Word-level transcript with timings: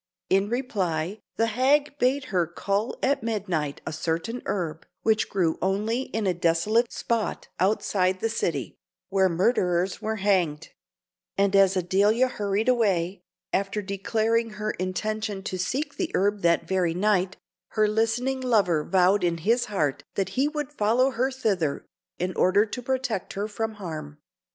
In 0.31 0.49
reply 0.49 1.19
the 1.35 1.45
hag 1.45 1.99
bade 1.99 2.25
her 2.33 2.47
cull 2.47 2.97
at 3.03 3.21
midnight 3.21 3.81
a 3.85 3.93
certain 3.93 4.41
herb, 4.47 4.83
which 5.03 5.29
grew 5.29 5.59
only 5.61 6.01
in 6.09 6.25
a 6.25 6.33
desolate 6.33 6.91
spot 6.91 7.49
outside 7.59 8.19
the 8.19 8.27
city, 8.27 8.79
where 9.09 9.29
murderers 9.29 10.01
were 10.01 10.15
hanged; 10.15 10.69
and 11.37 11.55
as 11.55 11.77
Adelia 11.77 12.27
hurried 12.27 12.67
away, 12.67 13.21
after 13.53 13.79
declaring 13.83 14.53
her 14.57 14.71
intention 14.71 15.43
to 15.43 15.59
seek 15.59 15.97
the 15.97 16.09
herb 16.15 16.41
that 16.41 16.67
very 16.67 16.95
night, 16.95 17.37
her 17.73 17.87
listening 17.87 18.41
lover 18.41 18.83
vowed 18.83 19.23
in 19.23 19.37
his 19.37 19.65
heart 19.65 20.03
that 20.15 20.29
he 20.29 20.47
would 20.47 20.71
follow 20.71 21.11
her 21.11 21.29
thither, 21.29 21.85
in 22.17 22.35
order 22.35 22.65
to 22.65 22.81
protect 22.81 23.33
her 23.33 23.47
from 23.47 23.75
harm. 23.75 24.17